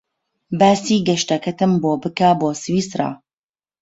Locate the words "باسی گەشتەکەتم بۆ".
0.59-1.91